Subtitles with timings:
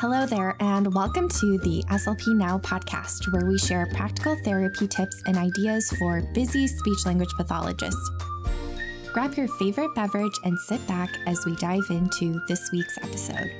[0.00, 5.20] Hello there, and welcome to the SLP Now podcast, where we share practical therapy tips
[5.26, 8.08] and ideas for busy speech language pathologists.
[9.12, 13.50] Grab your favorite beverage and sit back as we dive into this week's episode.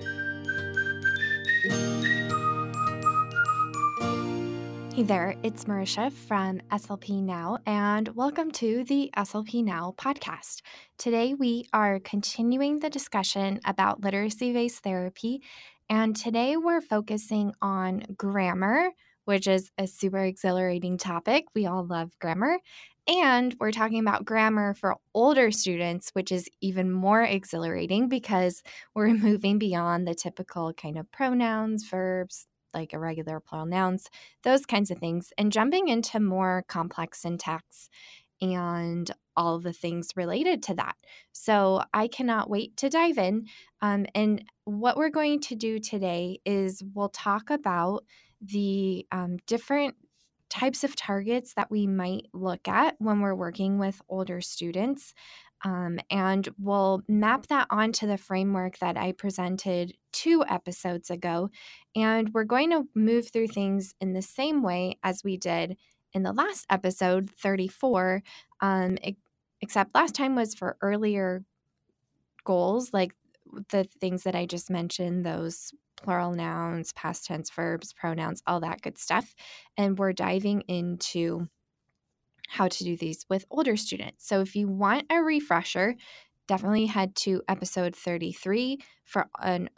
[4.94, 10.62] Hey there, it's Marisha from SLP Now, and welcome to the SLP Now podcast.
[10.98, 15.42] Today, we are continuing the discussion about literacy based therapy
[15.90, 18.90] and today we're focusing on grammar,
[19.24, 21.46] which is a super exhilarating topic.
[21.54, 22.58] We all love grammar.
[23.06, 28.62] And we're talking about grammar for older students, which is even more exhilarating because
[28.94, 34.10] we're moving beyond the typical kind of pronouns, verbs, like irregular plural nouns,
[34.42, 37.88] those kinds of things, and jumping into more complex syntax
[38.40, 40.96] and all the things related to that.
[41.32, 43.46] So I cannot wait to dive in.
[43.80, 48.04] Um, and what we're going to do today is we'll talk about
[48.40, 49.94] the um, different
[50.50, 55.14] types of targets that we might look at when we're working with older students.
[55.64, 61.50] Um, and we'll map that onto the framework that I presented two episodes ago.
[61.94, 65.76] And we're going to move through things in the same way as we did
[66.12, 68.22] in the last episode, 34,
[68.60, 68.98] um,
[69.60, 71.44] except last time was for earlier
[72.44, 73.12] goals, like
[73.70, 78.82] the things that I just mentioned, those plural nouns, past tense verbs, pronouns, all that
[78.82, 79.34] good stuff.
[79.76, 81.48] And we're diving into
[82.48, 84.26] how to do these with older students.
[84.26, 85.96] So if you want a refresher,
[86.46, 89.68] definitely head to episode 33 for an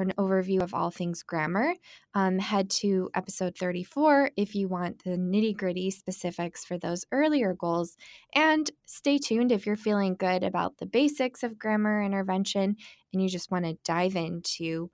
[0.00, 1.74] an overview of all things grammar,
[2.14, 7.54] um, head to episode 34 if you want the nitty gritty specifics for those earlier
[7.54, 7.96] goals.
[8.34, 12.76] And stay tuned if you're feeling good about the basics of grammar intervention
[13.12, 14.90] and you just want to dive into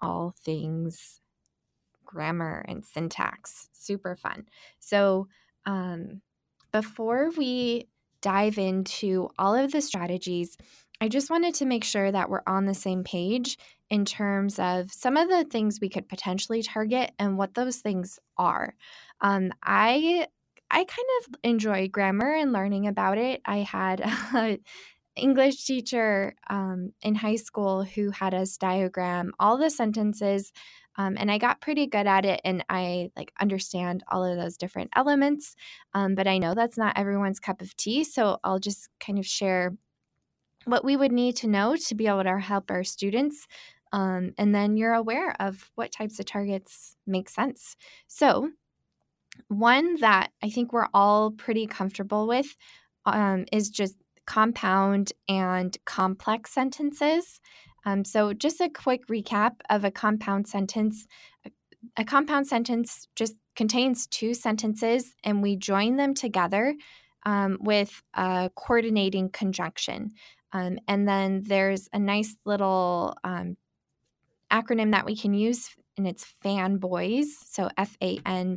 [0.00, 1.20] all things
[2.04, 3.68] grammar and syntax.
[3.72, 4.46] Super fun.
[4.78, 5.28] So,
[5.66, 6.20] um,
[6.72, 7.88] before we
[8.20, 10.56] dive into all of the strategies,
[11.00, 13.58] I just wanted to make sure that we're on the same page
[13.90, 18.18] in terms of some of the things we could potentially target and what those things
[18.38, 18.74] are.
[19.20, 20.26] Um, I
[20.70, 23.40] I kind of enjoy grammar and learning about it.
[23.44, 24.00] I had
[24.32, 24.58] an
[25.16, 30.52] English teacher um, in high school who had us diagram all the sentences,
[30.96, 32.40] um, and I got pretty good at it.
[32.44, 35.54] And I like understand all of those different elements.
[35.92, 39.26] Um, but I know that's not everyone's cup of tea, so I'll just kind of
[39.26, 39.76] share
[40.66, 43.46] what we would need to know to be able to help our students
[43.94, 47.76] um, and then you're aware of what types of targets make sense.
[48.08, 48.50] So,
[49.46, 52.56] one that I think we're all pretty comfortable with
[53.06, 53.94] um, is just
[54.26, 57.40] compound and complex sentences.
[57.86, 61.06] Um, so, just a quick recap of a compound sentence.
[61.96, 66.74] A compound sentence just contains two sentences, and we join them together
[67.24, 70.10] um, with a coordinating conjunction.
[70.54, 73.58] Um, and then there's a nice little um,
[74.50, 78.50] acronym that we can use and it's fanboys so f-a-n-b-o-y-s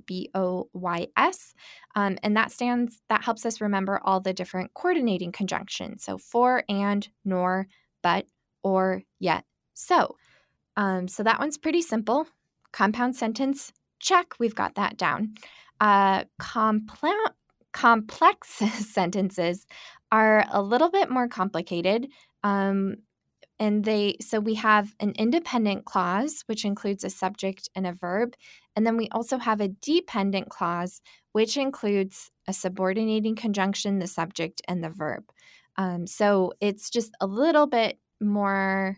[1.96, 6.64] um, and that stands that helps us remember all the different coordinating conjunctions so for
[6.68, 7.68] and nor
[8.02, 8.26] but
[8.64, 10.16] or yet so.
[10.76, 12.28] Um, so that one's pretty simple.
[12.72, 15.34] Compound sentence check we've got that down.
[15.80, 17.34] Uh, compl-
[17.78, 18.50] complex
[18.92, 19.68] sentences
[20.12, 22.08] are a little bit more complicated
[22.44, 22.96] um,
[23.60, 28.34] and they so we have an independent clause which includes a subject and a verb
[28.76, 31.02] and then we also have a dependent clause
[31.34, 35.24] which includes a subordinating conjunction the subject and the verb.
[35.76, 38.98] Um, so it's just a little bit more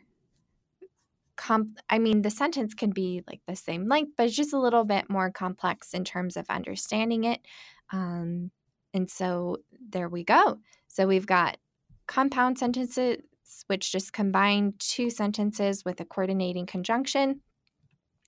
[1.36, 4.60] comp i mean the sentence can be like the same length but it's just a
[4.60, 7.42] little bit more complex in terms of understanding it.
[7.92, 8.52] Um,
[8.94, 9.58] and so
[9.90, 10.58] there we go
[10.88, 11.58] so we've got
[12.08, 13.18] compound sentences
[13.68, 17.42] which just combine two sentences with a coordinating conjunction.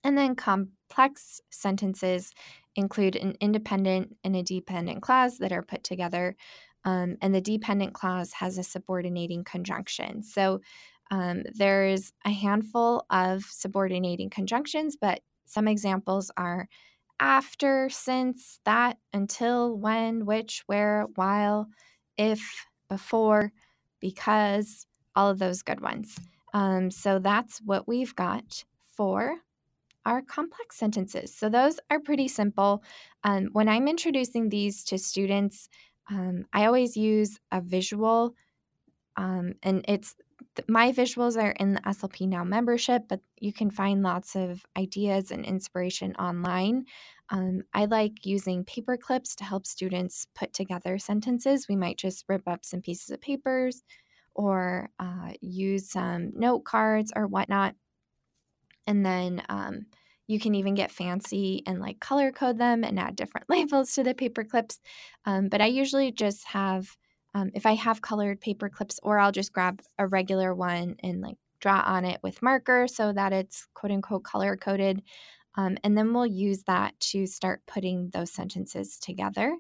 [0.04, 2.34] And then complex sentences
[2.76, 6.36] include an independent and a dependent clause that are put together.
[6.84, 10.24] Um, and the dependent clause has a subordinating conjunction.
[10.24, 10.62] So
[11.12, 16.68] um, there's a handful of subordinating conjunctions, but some examples are
[17.22, 21.68] after, since, that, until, when, which, where, while,
[22.18, 23.54] if, before,
[24.02, 26.18] because, all of those good ones.
[26.54, 29.36] Um, so that's what we've got for
[30.06, 31.34] our complex sentences.
[31.34, 32.84] So those are pretty simple.
[33.24, 35.70] Um, when I'm introducing these to students,
[36.10, 38.34] um, I always use a visual,
[39.16, 40.16] um, and it's
[40.68, 45.32] my visuals are in the SLP Now membership, but you can find lots of ideas
[45.32, 46.86] and inspiration online.
[47.30, 51.68] Um, I like using paper clips to help students put together sentences.
[51.70, 53.84] We might just rip up some pieces of papers
[54.36, 57.76] or uh, use some note cards or whatnot.
[58.88, 59.86] And then um,
[60.28, 64.04] you can even get fancy and like color code them and add different labels to
[64.04, 64.80] the paper clips.
[65.26, 66.96] Um, but I usually just have,
[67.34, 71.22] um, if I have colored paper clips, or I'll just grab a regular one and
[71.22, 75.02] like draw on it with marker so that it's quote unquote color coded.
[75.56, 79.56] Um, and then we'll use that to start putting those sentences together.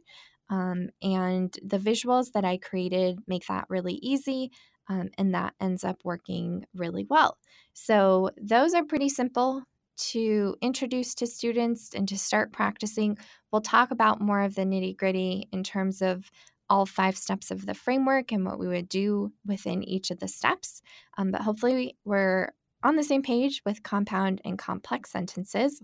[0.50, 4.52] Um, and the visuals that I created make that really easy.
[4.90, 7.38] Um, and that ends up working really well.
[7.74, 9.64] So, those are pretty simple
[9.98, 13.18] to introduce to students and to start practicing.
[13.52, 16.30] We'll talk about more of the nitty gritty in terms of
[16.72, 20.28] all five steps of the framework and what we would do within each of the
[20.28, 20.82] steps.
[21.18, 25.84] Um, but hopefully, we're on the same page with compound and complex sentences.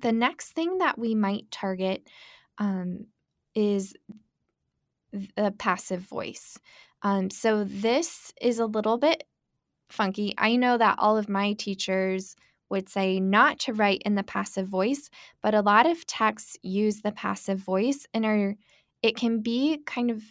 [0.00, 2.08] The next thing that we might target
[2.56, 3.08] um,
[3.54, 3.94] is
[5.12, 6.58] the passive voice.
[7.02, 9.24] Um, so this is a little bit
[9.90, 10.34] funky.
[10.38, 12.36] I know that all of my teachers
[12.70, 15.10] would say not to write in the passive voice,
[15.42, 18.56] but a lot of texts use the passive voice and are
[19.04, 20.22] it can be kind of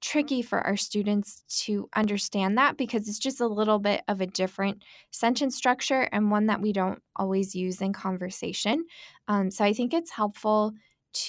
[0.00, 4.26] tricky for our students to understand that because it's just a little bit of a
[4.26, 4.82] different
[5.12, 8.84] sentence structure and one that we don't always use in conversation.
[9.28, 10.72] Um, so I think it's helpful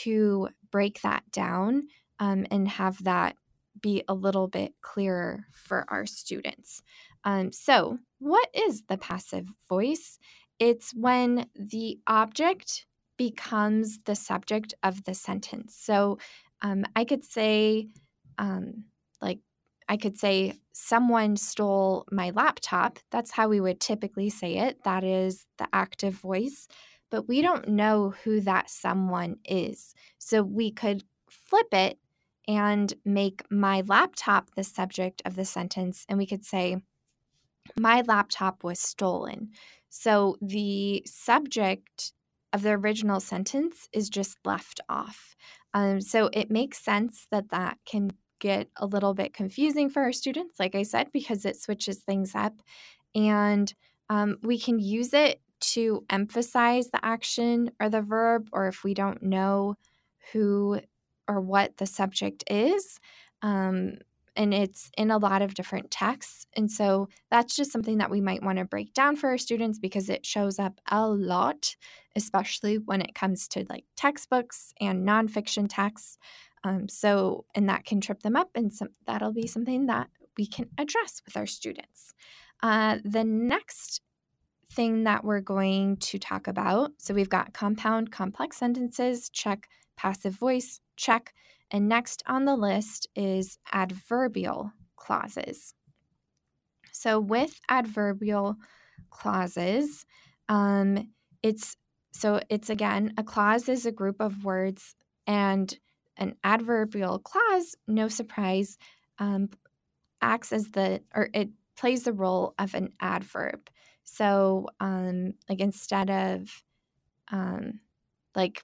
[0.02, 1.84] to break that down
[2.20, 3.36] um, and have that
[3.80, 6.82] be a little bit clearer for our students.
[7.24, 10.18] Um, so, what is the passive voice?
[10.58, 15.76] It's when the object becomes the subject of the sentence.
[15.80, 16.18] So,
[16.62, 17.90] um, I could say,
[18.38, 18.86] um,
[19.22, 19.40] like,
[19.90, 23.00] I could say, someone stole my laptop.
[23.12, 24.84] That's how we would typically say it.
[24.84, 26.68] That is the active voice.
[27.10, 29.94] But we don't know who that someone is.
[30.18, 32.00] So we could flip it
[32.48, 36.06] and make my laptop the subject of the sentence.
[36.10, 36.78] And we could say,
[37.80, 39.52] My laptop was stolen.
[39.90, 42.14] So the subject
[42.54, 45.36] of the original sentence is just left off.
[45.74, 50.12] Um, so it makes sense that that can get a little bit confusing for our
[50.12, 52.54] students, like I said, because it switches things up.
[53.16, 53.74] And
[54.10, 58.94] um, we can use it to emphasize the action or the verb, or if we
[58.94, 59.76] don't know
[60.32, 60.80] who
[61.28, 63.00] or what the subject is.
[63.42, 63.96] Um,
[64.38, 66.46] and it's in a lot of different texts.
[66.56, 69.80] And so that's just something that we might want to break down for our students
[69.80, 71.76] because it shows up a lot,
[72.16, 76.18] especially when it comes to like textbooks and nonfiction texts.
[76.64, 80.48] Um, so, and that can trip them up, and some, that'll be something that we
[80.48, 82.14] can address with our students.
[82.62, 84.02] Uh, the next
[84.72, 90.34] thing that we're going to talk about so we've got compound complex sentences, check passive
[90.34, 91.34] voice, check.
[91.72, 95.74] And next on the list is adverbial clauses.
[96.92, 98.56] So with adverbial
[99.10, 100.06] clauses,
[100.50, 101.10] um,
[101.44, 101.76] it's
[102.12, 104.96] so it's again a clause is a group of words,
[105.28, 105.74] and
[106.18, 108.78] an adverbial clause, no surprise,
[109.20, 109.50] um,
[110.22, 113.70] acts as the or it plays the role of an adverb.
[114.04, 116.64] So, um, like instead of
[117.32, 117.82] um,
[118.36, 118.64] like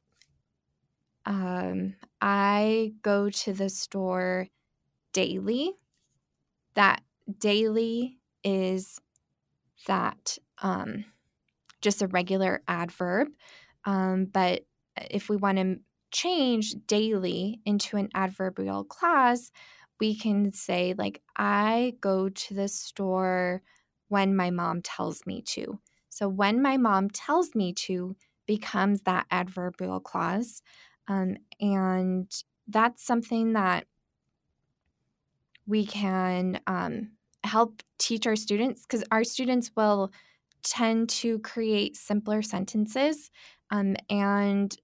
[1.25, 4.47] um, I go to the store
[5.13, 5.73] daily.
[6.75, 7.01] That
[7.39, 8.99] daily is
[9.87, 11.05] that um,
[11.81, 13.29] just a regular adverb.
[13.85, 14.65] Um, but
[15.11, 15.79] if we want to
[16.11, 19.51] change daily into an adverbial clause,
[19.99, 23.63] we can say, like, I go to the store
[24.09, 25.79] when my mom tells me to.
[26.09, 28.15] So, when my mom tells me to
[28.47, 30.61] becomes that adverbial clause.
[31.07, 32.31] Um, and
[32.67, 33.85] that's something that
[35.65, 37.11] we can um,
[37.43, 40.11] help teach our students because our students will
[40.63, 43.29] tend to create simpler sentences.
[43.69, 44.75] Um, and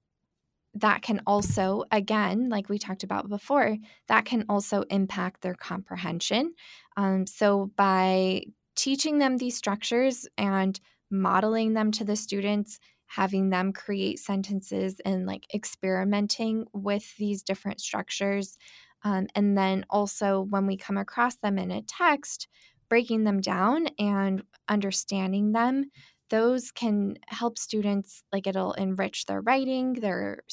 [0.75, 6.53] that can also, again, like we talked about before, that can also impact their comprehension.
[6.95, 8.43] Um, so by
[8.75, 15.25] teaching them these structures and modeling them to the students, having them create sentences and
[15.25, 18.55] like experimenting with these different structures.
[19.03, 22.47] Um, and then also when we come across them in a text,
[22.87, 25.85] breaking them down and understanding them,
[26.29, 30.43] those can help students, like it'll enrich their writing, their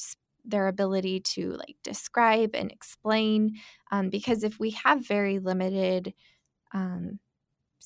[0.43, 3.51] their ability to like describe and explain
[3.91, 6.13] um, because if we have very limited
[6.73, 7.19] um,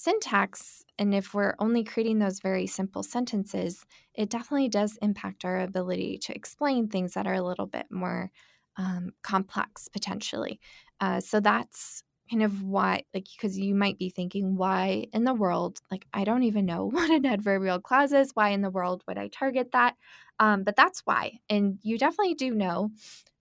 [0.02, 5.60] syntax, and if we're only creating those very simple sentences, it definitely does impact our
[5.60, 8.32] ability to explain things that are a little bit more
[8.78, 10.60] um, complex potentially.
[11.00, 15.34] Uh, so that's kind of why, like, because you might be thinking, why in the
[15.34, 18.32] world, like, I don't even know what an adverbial clause is.
[18.34, 19.96] Why in the world would I target that?
[20.40, 21.40] Um, but that's why.
[21.50, 22.90] And you definitely do know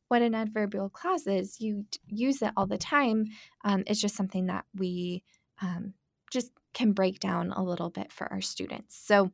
[0.08, 1.60] what an adverbial clause is.
[1.60, 3.26] You use it all the time.
[3.64, 5.22] Um, it's just something that we
[5.62, 5.94] um,
[6.30, 8.96] just can break down a little bit for our students.
[8.96, 9.32] So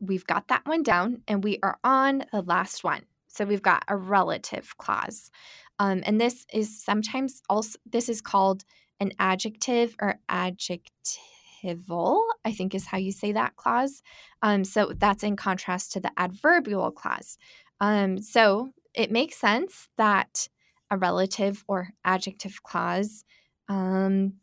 [0.00, 3.04] we've got that one down, and we are on the last one.
[3.28, 5.30] So we've got a relative clause.
[5.78, 8.64] Um, and this is sometimes also, this is called
[8.98, 14.02] an adjective or adjectival, I think is how you say that clause.
[14.42, 17.38] Um, so that's in contrast to the adverbial clause.
[17.80, 20.48] Um, so it makes sense that
[20.90, 23.24] a relative or adjective clause
[23.68, 24.34] um,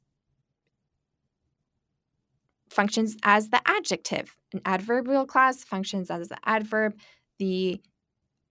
[2.69, 4.36] functions as the adjective.
[4.53, 6.95] An adverbial clause functions as the adverb.
[7.39, 7.81] The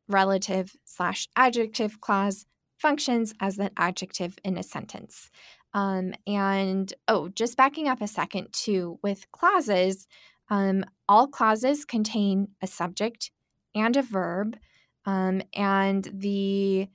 [0.08, 2.46] relative slash adjective clause
[2.78, 5.30] functions as an adjective in a sentence.
[5.75, 10.06] Um, and oh, just backing up a second too, with clauses,
[10.49, 13.30] um, all clauses contain a subject
[13.75, 14.56] and a verb.
[15.04, 16.88] Um, and the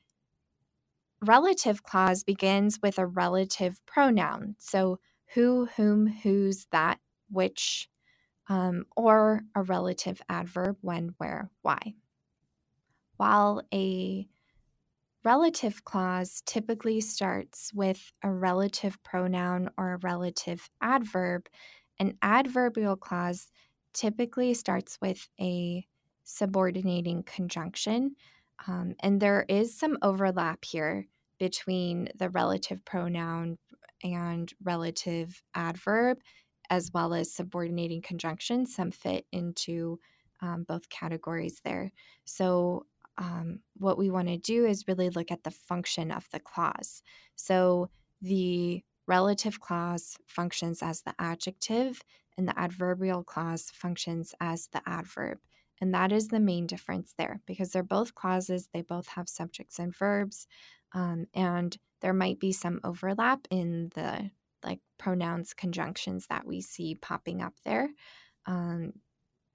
[1.21, 4.55] relative clause begins with a relative pronoun.
[4.57, 4.99] So
[5.33, 6.99] who, whom, whose, that,
[7.31, 7.89] which,
[8.49, 11.93] um, or a relative adverb when, where, why
[13.21, 14.27] while a
[15.23, 21.47] relative clause typically starts with a relative pronoun or a relative adverb,
[21.99, 23.51] an adverbial clause
[23.93, 25.85] typically starts with a
[26.23, 28.15] subordinating conjunction.
[28.67, 31.05] Um, and there is some overlap here
[31.37, 33.59] between the relative pronoun
[34.03, 36.17] and relative adverb,
[36.71, 38.73] as well as subordinating conjunctions.
[38.75, 39.99] Some fit into
[40.41, 41.91] um, both categories there.
[42.25, 42.87] So
[43.19, 47.03] um, what we want to do is really look at the function of the clause.
[47.35, 47.91] So
[48.23, 52.01] the relative clause functions as the adjective,
[52.37, 55.37] and the adverbial clause functions as the adverb.
[55.79, 59.79] And that is the main difference there because they're both clauses, they both have subjects
[59.79, 60.47] and verbs,
[60.93, 64.31] um, and there might be some overlap in the
[64.63, 67.89] like pronouns conjunctions that we see popping up there.
[68.45, 68.93] Um,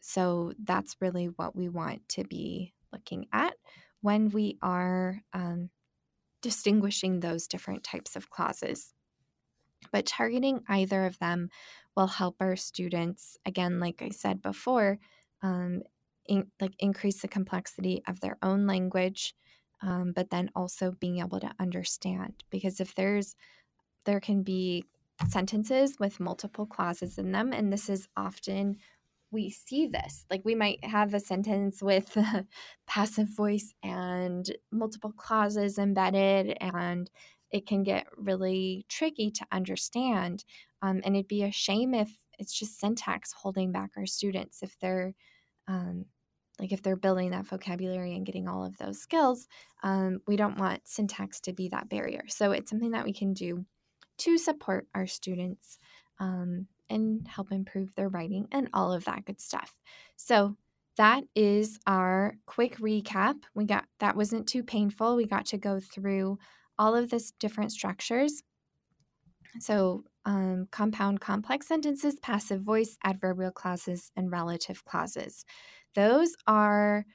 [0.01, 3.55] so that's really what we want to be looking at
[4.01, 5.71] when we are um,
[6.43, 8.95] distinguishing those different types of clauses.
[9.93, 11.51] But targeting either of them
[11.97, 14.99] will help our students, again, like I said before,
[15.43, 15.83] um,
[16.27, 19.35] in, like increase the complexity of their own language,
[19.83, 22.45] um, but then also being able to understand.
[22.51, 23.35] Because if there's,
[24.05, 24.85] there can be
[25.28, 28.76] sentences with multiple clauses in them, and this is often
[29.30, 30.25] we see this.
[30.30, 32.16] Like we might have a sentence with
[32.87, 37.11] passive voice and multiple clauses embedded, and
[37.50, 40.44] it can get really tricky to understand.
[40.82, 44.78] Um, and it'd be a shame if it's just syntax holding back our students if
[44.80, 45.14] they're
[45.68, 46.06] um,
[46.58, 49.49] like if they're building that vocabulary and getting all of those skills
[49.82, 53.32] um, we don't want syntax to be that barrier so it's something that we can
[53.32, 53.64] do
[54.18, 55.78] to support our students
[56.18, 59.75] um, and help improve their writing and all of that good stuff.
[60.16, 60.56] So,
[60.96, 63.35] that is our quick recap.
[63.54, 65.14] We got that wasn't too painful.
[65.16, 66.38] We got to go through
[66.78, 68.42] all of this different structures.
[69.61, 75.44] So, um, compound complex sentences, passive voice, adverbial clauses, and relative clauses.
[75.94, 77.06] Those are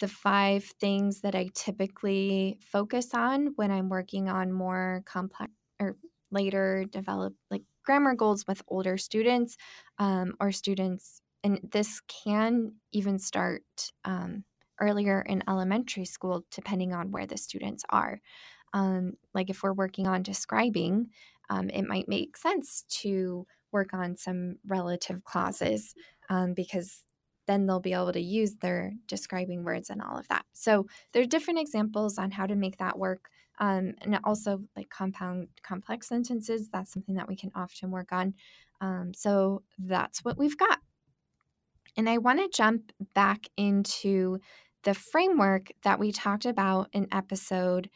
[0.00, 5.96] the five things that I typically focus on when I'm working on more complex or
[6.30, 9.56] later develop like grammar goals with older students
[9.98, 13.62] um, or students, and this can even start
[14.04, 14.44] um,
[14.80, 18.20] earlier in elementary school, depending on where the students are.
[18.72, 21.08] Um, like if we're working on describing,
[21.48, 25.94] um, it might make sense to work on some relative clauses
[26.28, 27.02] um, because
[27.46, 30.44] then they'll be able to use their describing words and all of that.
[30.52, 33.28] So there are different examples on how to make that work.
[33.60, 38.34] Um, and also like compound complex sentences, that's something that we can often work on.
[38.80, 40.78] Um, so that's what we've got.
[41.96, 44.38] And I want to jump back into
[44.84, 47.90] the framework that we talked about in episode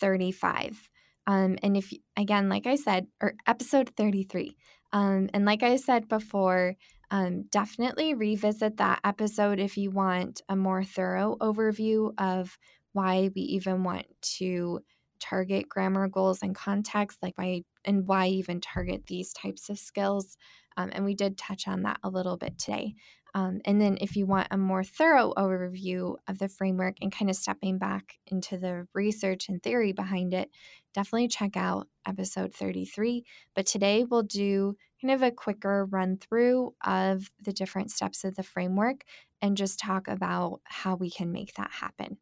[0.00, 0.90] 35.
[1.26, 4.56] Um, and if, again, like I said, or episode 33.
[4.92, 6.76] Um, and like I said before,
[7.10, 12.58] um, definitely revisit that episode if you want a more thorough overview of
[12.92, 14.06] why we even want
[14.38, 14.80] to
[15.20, 20.36] target grammar goals and context, like why and why even target these types of skills.
[20.76, 22.94] Um, and we did touch on that a little bit today.
[23.34, 27.28] Um, and then, if you want a more thorough overview of the framework and kind
[27.28, 30.50] of stepping back into the research and theory behind it,
[30.94, 33.24] definitely check out episode 33.
[33.54, 38.36] But today, we'll do kind of a quicker run through of the different steps of
[38.36, 39.04] the framework
[39.42, 42.16] and just talk about how we can make that happen.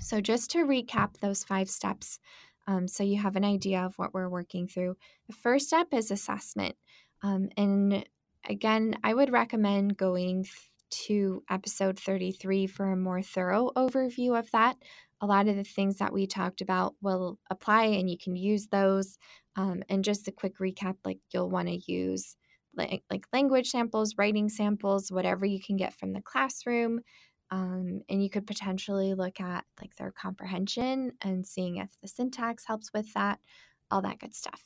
[0.00, 2.18] So, just to recap those five steps,
[2.66, 4.96] um, so you have an idea of what we're working through.
[5.28, 6.76] The first step is assessment.
[7.22, 8.04] Um, and
[8.48, 10.46] again, I would recommend going
[10.90, 14.76] to episode 33 for a more thorough overview of that.
[15.20, 18.68] A lot of the things that we talked about will apply and you can use
[18.68, 19.18] those.
[19.56, 22.36] Um, and just a quick recap like you'll want to use
[22.76, 27.00] like, like language samples, writing samples, whatever you can get from the classroom.
[27.50, 32.64] Um, and you could potentially look at like their comprehension and seeing if the syntax
[32.66, 33.38] helps with that,
[33.90, 34.62] all that good stuff.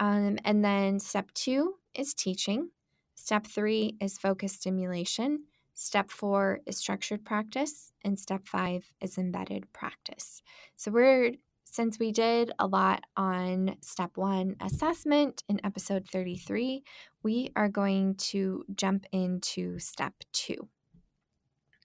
[0.00, 2.70] Um, and then step two is teaching.
[3.14, 5.44] Step three is focus stimulation.
[5.74, 7.92] Step four is structured practice.
[8.04, 10.42] And step five is embedded practice.
[10.76, 11.32] So we're
[11.64, 16.84] since we did a lot on step one assessment in episode 33,
[17.24, 20.68] we are going to jump into step two.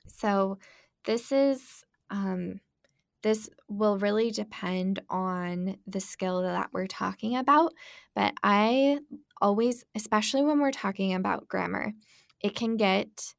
[0.09, 0.57] So
[1.05, 2.59] this is um,
[3.21, 7.73] this will really depend on the skill that we're talking about.
[8.15, 8.99] But I
[9.41, 11.93] always, especially when we're talking about grammar,
[12.41, 13.33] it can get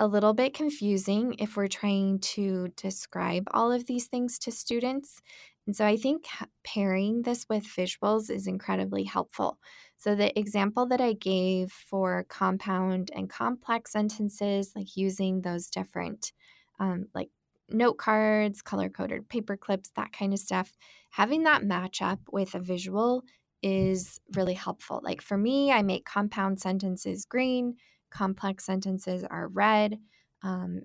[0.00, 5.20] a little bit confusing if we're trying to describe all of these things to students.
[5.68, 6.24] And so I think
[6.64, 9.58] pairing this with visuals is incredibly helpful.
[9.98, 16.32] So, the example that I gave for compound and complex sentences, like using those different,
[16.80, 17.28] um, like
[17.68, 20.72] note cards, color coded paper clips, that kind of stuff,
[21.10, 23.22] having that match up with a visual
[23.62, 25.02] is really helpful.
[25.04, 27.74] Like for me, I make compound sentences green,
[28.08, 29.98] complex sentences are red,
[30.42, 30.84] um,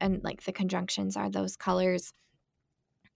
[0.00, 2.12] and like the conjunctions are those colors.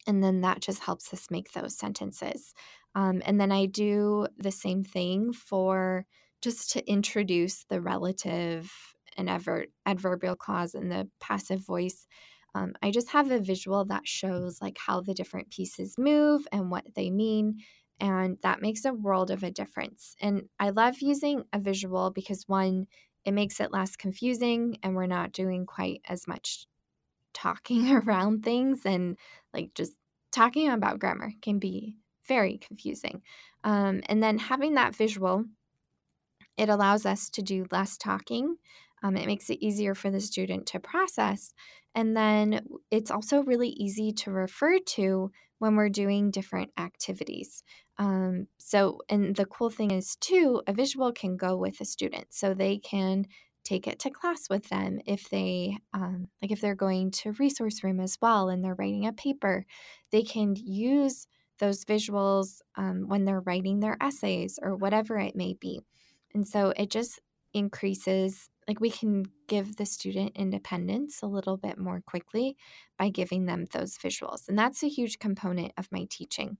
[0.08, 2.52] And then that just helps us make those sentences.
[2.96, 6.04] Um, and then I do the same thing for
[6.42, 8.72] just to introduce the relative
[9.16, 12.06] and adver- adverbial clause and the passive voice
[12.54, 16.70] um, I just have a visual that shows like how the different pieces move and
[16.70, 17.58] what they mean.
[18.00, 20.14] And that makes a world of a difference.
[20.20, 22.86] And I love using a visual because one,
[23.24, 26.66] it makes it less confusing and we're not doing quite as much
[27.34, 29.16] talking around things and
[29.52, 29.92] like just
[30.32, 33.22] talking about grammar can be very confusing.
[33.64, 35.44] Um, and then having that visual,
[36.56, 38.56] it allows us to do less talking.
[39.02, 41.52] Um, it makes it easier for the student to process.
[41.94, 42.60] And then
[42.90, 47.64] it's also really easy to refer to when we're doing different activities.
[47.96, 52.26] Um, so, and the cool thing is, too, a visual can go with a student.
[52.30, 53.26] So they can
[53.68, 57.85] take it to class with them if they um, like if they're going to resource
[57.85, 59.66] room as well and they're writing a paper
[60.11, 61.26] they can use
[61.59, 65.81] those visuals um, when they're writing their essays or whatever it may be.
[66.35, 67.20] And so it just
[67.52, 72.57] increases like we can give the student independence a little bit more quickly
[72.98, 76.59] by giving them those visuals and that's a huge component of my teaching.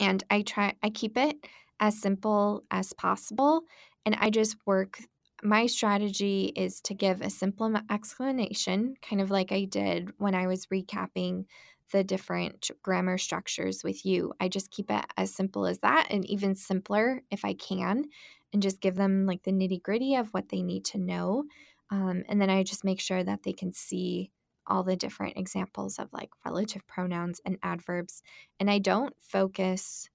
[0.00, 1.36] And i try i keep it
[1.80, 3.62] as simple as possible
[4.06, 5.00] and i just work
[5.42, 10.46] my strategy is to give a simple explanation kind of like i did when i
[10.46, 11.44] was recapping
[11.92, 16.24] the different grammar structures with you i just keep it as simple as that and
[16.26, 18.04] even simpler if i can
[18.52, 21.44] and just give them like the nitty gritty of what they need to know.
[21.90, 24.32] Um, and then I just make sure that they can see
[24.66, 28.22] all the different examples of like relative pronouns and adverbs.
[28.58, 30.08] And I don't focus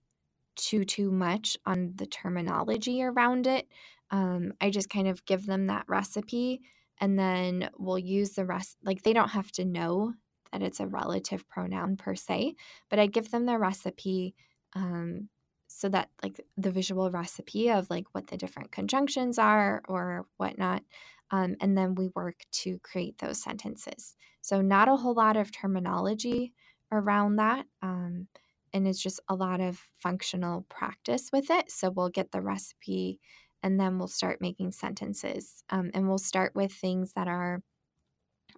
[0.55, 3.67] too, too much on the terminology around it.
[4.11, 6.61] Um, I just kind of give them that recipe
[6.99, 8.77] and then we'll use the rest.
[8.83, 10.13] Like they don't have to know
[10.51, 12.55] that it's a relative pronoun per se,
[12.89, 14.35] but I give them the recipe
[14.73, 15.29] um,
[15.73, 20.83] so that like the visual recipe of like what the different conjunctions are or whatnot
[21.31, 25.51] um, and then we work to create those sentences so not a whole lot of
[25.51, 26.53] terminology
[26.91, 28.27] around that um,
[28.73, 33.19] and it's just a lot of functional practice with it so we'll get the recipe
[33.63, 37.61] and then we'll start making sentences um, and we'll start with things that are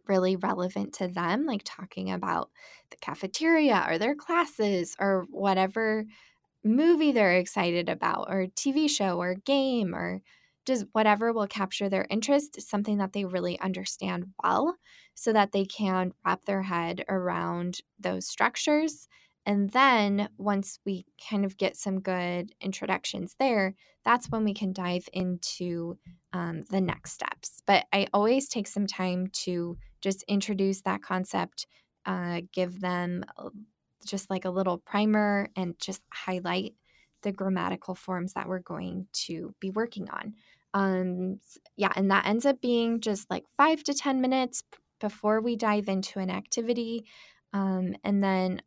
[0.08, 2.52] really relevant to them like talking about
[2.90, 6.06] the cafeteria or their classes or whatever
[6.66, 10.22] movie they're excited about, or TV show, or game, or
[10.66, 14.76] just whatever will capture their interest, something that they really understand well,
[15.16, 19.08] so that they can wrap their head around those structures
[19.46, 23.76] And then once we kind of get some good introductions there,
[24.06, 25.98] that's when we can dive into
[26.32, 27.62] um, the next steps.
[27.66, 31.68] But I always take some time to just introduce that concept,
[32.06, 33.26] uh, give them
[34.06, 36.74] just like a little primer, and just highlight
[37.22, 40.34] the grammatical forms that we're going to be working on.
[40.74, 41.40] Um,
[41.78, 44.64] yeah, and that ends up being just like five to 10 minutes
[45.00, 47.06] before we dive into an activity.
[47.54, 48.62] Um, and then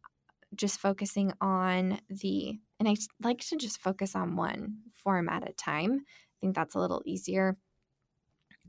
[0.56, 5.52] just focusing on the, and I like to just focus on one form at a
[5.52, 6.00] time.
[6.06, 7.56] I think that's a little easier.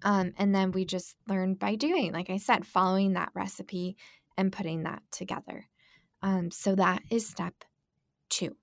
[0.04, 3.98] Um, and then we just learn by doing, like I said, following that recipe
[4.38, 5.66] and putting that together.
[6.22, 7.54] Um, so that is step
[8.30, 8.56] two.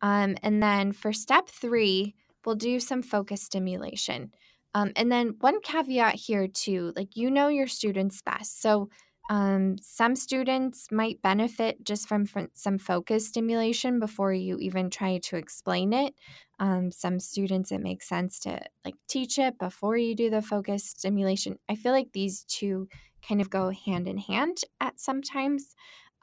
[0.00, 4.32] Um, and then for step three, we'll do some focus stimulation.
[4.74, 8.60] Um, and then one caveat here too, like you know your students best.
[8.60, 8.88] So
[9.30, 15.36] um, some students might benefit just from, some focus stimulation before you even try to
[15.36, 16.14] explain it.
[16.58, 20.84] Um, some students, it makes sense to like teach it before you do the focus
[20.84, 21.58] stimulation.
[21.68, 22.88] I feel like these two
[23.26, 25.74] kind of go hand in hand at sometimes.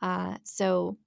[0.01, 0.97] Uh, so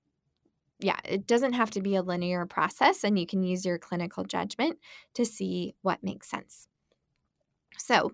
[0.81, 4.25] yeah, it doesn't have to be a linear process, and you can use your clinical
[4.25, 4.79] judgment
[5.15, 6.67] to see what makes sense.
[7.79, 8.13] So,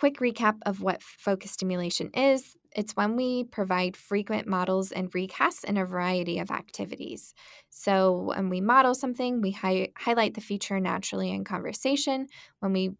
[0.00, 5.64] quick recap of what focus stimulation is it's when we provide frequent models and recasts
[5.64, 7.34] in a variety of activities.
[7.68, 12.28] So, when we model something, we hi- highlight the feature naturally in conversation.
[12.60, 12.92] When we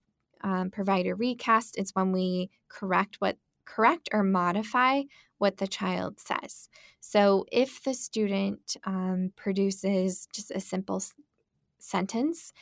[0.43, 5.03] um, provide a recast, it's when we correct what correct or modify
[5.39, 6.69] what the child says.
[7.01, 11.15] So if the student um, produces just a simple s-
[11.79, 12.53] sentence,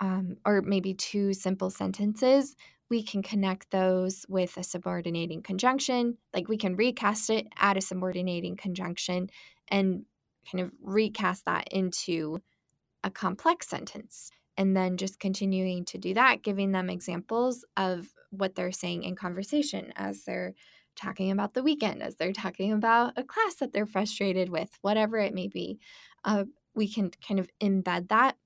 [0.00, 2.56] um, or maybe two simple sentences,
[2.94, 6.16] we can connect those with a subordinating conjunction.
[6.32, 9.30] Like we can recast it, add a subordinating conjunction,
[9.66, 10.04] and
[10.48, 12.38] kind of recast that into
[13.02, 14.30] a complex sentence.
[14.56, 19.16] And then just continuing to do that, giving them examples of what they're saying in
[19.16, 20.54] conversation as they're
[20.94, 25.18] talking about the weekend, as they're talking about a class that they're frustrated with, whatever
[25.18, 25.80] it may be.
[26.24, 26.44] Uh,
[26.76, 28.36] we can kind of embed that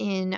[0.00, 0.36] in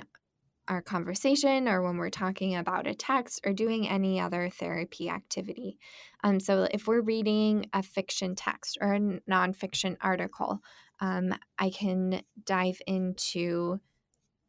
[0.67, 5.77] our conversation or when we're talking about a text or doing any other therapy activity.
[6.23, 10.61] Um, so, if we're reading a fiction text or a nonfiction article,
[10.99, 13.79] um, I can dive into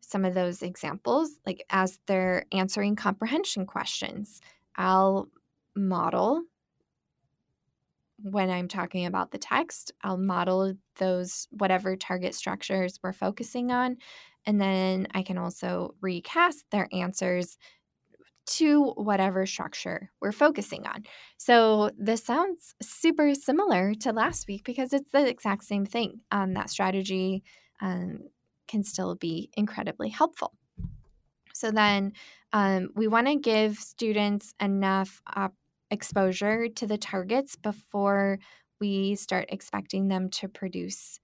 [0.01, 4.41] some of those examples, like as they're answering comprehension questions.
[4.77, 5.29] I'll
[5.75, 6.43] model
[8.23, 13.97] when I'm talking about the text, I'll model those whatever target structures we're focusing on.
[14.47, 17.57] And then I can also recast their answers
[18.47, 21.05] to whatever structure we're focusing on.
[21.39, 26.21] So this sounds super similar to last week because it's the exact same thing.
[26.31, 27.43] Um, that strategy
[27.81, 28.19] um,
[28.69, 30.53] can still be incredibly helpful.
[31.55, 32.13] So then
[32.53, 35.23] um, we want to give students enough
[35.95, 38.39] exposure to the targets before
[38.81, 41.21] we start expecting them to produce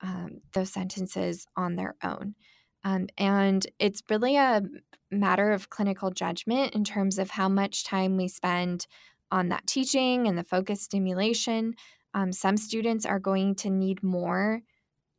[0.00, 2.34] um, those sentences on their own.
[2.82, 4.62] Um, and it's really a
[5.10, 8.86] matter of clinical judgment in terms of how much time we spend
[9.30, 11.74] on that teaching and the focus stimulation.
[12.14, 14.62] Um, some students are going to need more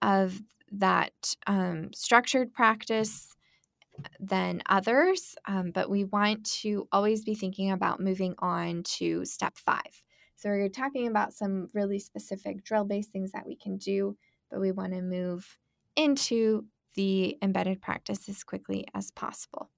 [0.02, 0.41] of
[0.72, 3.35] that um, structured practice
[4.20, 9.58] than others, um, but we want to always be thinking about moving on to step
[9.58, 10.04] five.
[10.36, 14.18] So, we're talking about some really specific drill based things that we can do,
[14.52, 15.58] but we want to move
[15.96, 19.70] into the embedded practice as quickly as possible.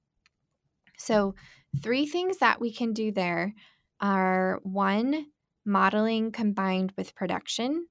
[0.97, 1.35] So,
[1.81, 3.53] three things that we can do there
[4.01, 5.27] are one,
[5.65, 7.87] modeling combined with production,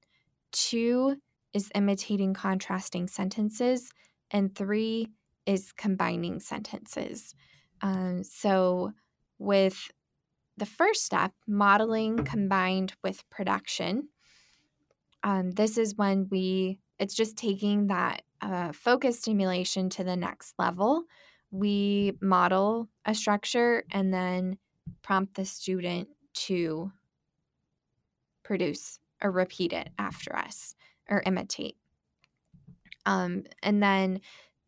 [0.51, 1.17] two,
[1.53, 3.91] is imitating contrasting sentences,
[4.31, 5.07] and three
[5.47, 7.33] is combining sentences.
[7.81, 8.91] Um, so,
[9.39, 9.91] with
[10.57, 14.09] the first step, modeling combined with production,
[15.23, 20.53] um, this is when we, it's just taking that uh, focus stimulation to the next
[20.59, 21.03] level.
[21.51, 24.57] We model a structure and then
[25.01, 26.91] prompt the student to
[28.43, 30.75] produce or repeat it after us
[31.09, 31.77] or imitate.
[33.05, 34.21] Um, and then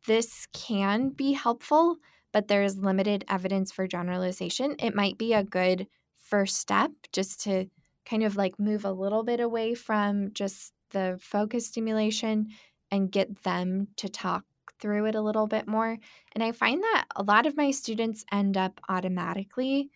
[0.10, 1.98] this can be helpful,
[2.34, 4.76] but there's limited evidence for generalization.
[4.80, 7.68] It might be a good first step just to
[8.08, 12.48] kind of like move a little bit away from just the focus stimulation
[12.90, 14.46] and get them to talk
[14.82, 15.96] through it a little bit more.
[16.34, 19.92] And I find that a lot of my students end up automatically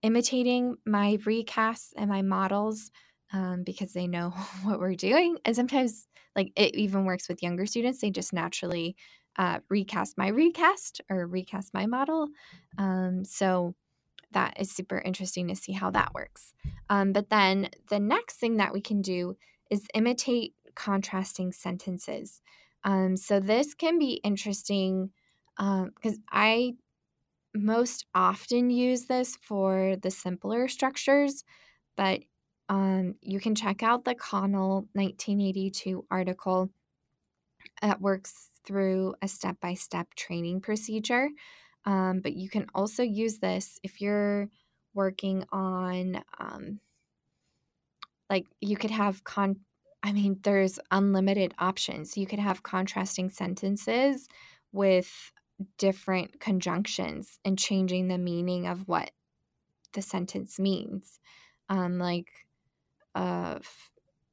[0.00, 2.90] imitating my recasts and my models
[3.30, 4.30] um, because they know
[4.62, 5.36] what we're doing.
[5.44, 8.00] And sometimes, like, it even works with younger students.
[8.00, 8.96] They just naturally
[9.36, 12.28] uh, recast my recast or recast my model.
[12.78, 13.74] Um, so
[14.32, 16.54] that is super interesting to see how that works.
[16.90, 19.36] Um, but then the next thing that we can do
[19.70, 22.40] is imitate contrasting sentences.
[22.84, 25.10] Um, so this can be interesting
[25.56, 26.74] because um, I
[27.54, 31.44] most often use this for the simpler structures,
[31.96, 32.20] but
[32.68, 36.70] um, you can check out the Connell 1982 article
[37.80, 41.28] that works through a step by step training procedure.
[41.84, 44.48] Um, but you can also use this if you're
[44.94, 46.80] working on, um,
[48.30, 49.60] like, you could have con.
[50.02, 52.16] I mean, there's unlimited options.
[52.16, 54.28] You could have contrasting sentences
[54.72, 55.32] with
[55.78, 59.12] different conjunctions and changing the meaning of what
[59.92, 61.20] the sentence means.
[61.68, 62.46] Um, like,
[63.14, 63.60] uh,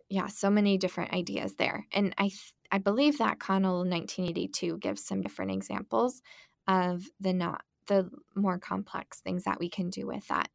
[0.10, 1.88] yeah, so many different ideas there.
[1.94, 6.22] And I, th- I believe that Connell 1982 gives some different examples
[6.68, 10.50] of the not the more complex things that we can do with that.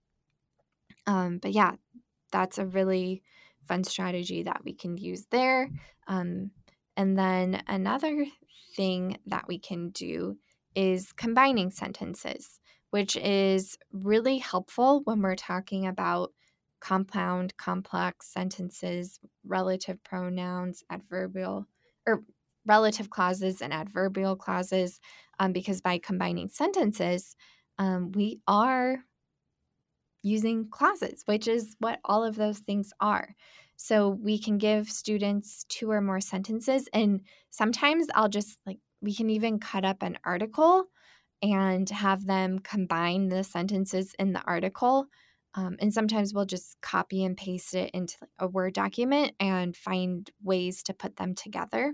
[1.07, 1.72] Um, but yeah,
[2.33, 3.22] that's a really
[3.66, 5.70] fun strategy that we can use there.
[6.07, 6.50] Um,
[6.96, 8.24] and then another
[8.74, 10.38] thing that we can do
[10.74, 16.33] is combining sentences, which is really helpful when we're talking about
[16.81, 21.66] compound, complex sentences, relative pronouns, adverbial,
[22.07, 22.23] or
[22.66, 25.01] relative clauses and adverbial clauses,
[25.38, 27.37] um, because by combining sentences,
[27.79, 29.05] um, we are
[30.23, 33.35] using clauses, which is what all of those things are.
[33.77, 39.14] So we can give students two or more sentences, and sometimes I'll just like we
[39.14, 40.87] can even cut up an article
[41.42, 45.07] and have them combine the sentences in the article.
[45.57, 50.31] Um, and sometimes we'll just copy and paste it into a Word document and find
[50.42, 51.92] ways to put them together.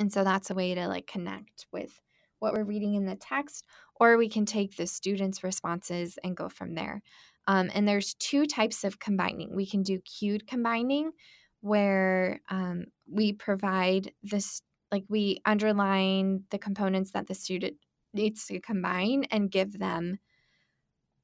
[0.00, 2.00] And so that's a way to like connect with
[2.40, 3.64] what we're reading in the text,
[4.00, 7.02] or we can take the students' responses and go from there.
[7.46, 9.54] Um, and there's two types of combining.
[9.54, 11.12] We can do cued combining,
[11.60, 17.76] where um, we provide this like we underline the components that the student
[18.12, 20.18] needs to combine and give them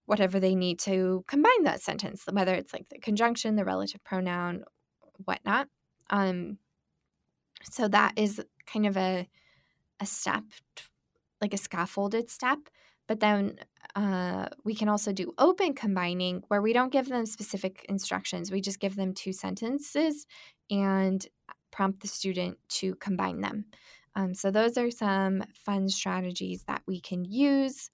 [0.07, 4.65] whatever they need to combine that sentence, whether it's like the conjunction, the relative pronoun,
[5.25, 5.69] whatnot.
[6.11, 6.59] Um,
[7.71, 9.29] so that is kind of a
[10.01, 10.45] a step,
[11.41, 12.59] like a scaffolded step.
[13.09, 13.59] But then
[13.95, 18.51] uh, we can also do open combining where we don't give them specific instructions.
[18.51, 20.27] We just give them two sentences
[20.71, 21.27] and
[21.71, 23.67] prompt the student to combine them.
[24.17, 27.91] Um, so, those are some fun strategies that we can use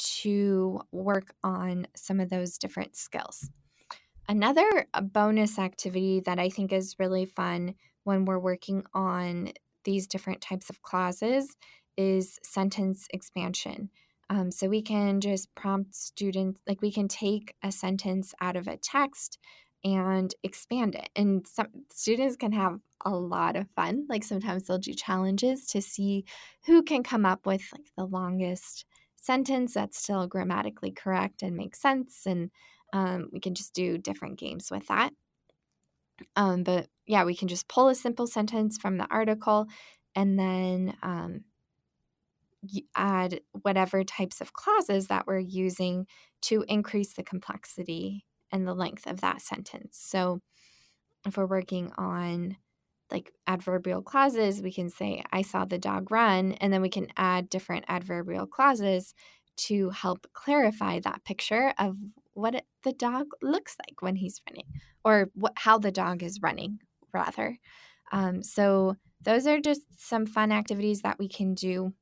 [0.00, 3.50] to work on some of those different skills.
[4.28, 9.52] Another uh, bonus activity that I think is really fun when we're working on
[9.84, 11.56] these different types of clauses
[11.96, 13.90] is sentence expansion.
[14.28, 18.68] Um, so we can just prompt students, like we can take a sentence out of
[18.68, 19.38] a text
[19.82, 21.08] and expand it.
[21.16, 24.06] And some students can have a lot of fun.
[24.08, 26.24] Like sometimes they'll do challenges to see
[26.66, 28.84] who can come up with like the longest
[29.20, 32.26] sentence that's still grammatically correct and makes sense.
[32.26, 32.50] And
[32.92, 35.12] um, we can just do different games with that.
[36.36, 39.66] Um, but yeah, we can just pull a simple sentence from the article
[40.14, 41.44] and then um,
[42.94, 46.06] add whatever types of clauses that we're using
[46.42, 49.98] to increase the complexity and the length of that sentence.
[50.00, 50.40] So
[51.26, 52.56] if we're working on
[53.10, 57.08] like adverbial clauses, we can say, I saw the dog run, and then we can
[57.16, 59.14] add different adverbial clauses
[59.56, 61.96] to help clarify that picture of
[62.34, 64.66] what it, the dog looks like when he's running,
[65.04, 66.78] or what, how the dog is running,
[67.12, 67.58] rather.
[68.12, 71.92] Um, so, those are just some fun activities that we can do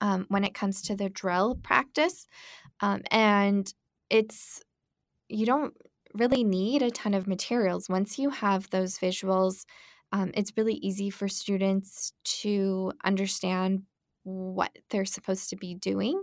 [0.00, 2.26] um, when it comes to the drill practice.
[2.80, 3.72] Um, and
[4.08, 4.62] it's,
[5.28, 5.74] you don't
[6.18, 7.88] really need a ton of materials.
[7.88, 9.64] Once you have those visuals,
[10.12, 13.82] um, it's really easy for students to understand
[14.24, 16.22] what they're supposed to be doing.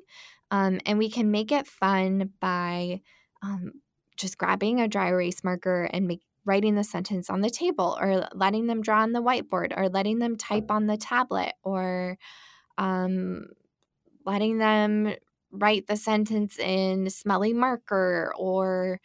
[0.52, 3.02] Um, and we can make it fun by
[3.42, 3.74] um,
[4.18, 8.28] just grabbing a dry erase marker and make, writing the sentence on the table or
[8.34, 12.18] letting them draw on the whiteboard or letting them type on the tablet or
[12.78, 13.48] um,
[14.26, 15.14] letting them
[15.52, 19.00] write the sentence in smelly marker or